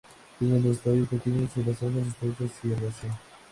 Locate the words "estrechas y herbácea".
2.07-3.19